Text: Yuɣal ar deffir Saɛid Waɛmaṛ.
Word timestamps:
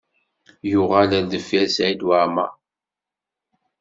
Yuɣal 0.71 1.09
ar 1.17 1.25
deffir 1.31 1.67
Saɛid 1.75 2.01
Waɛmaṛ. 2.07 2.51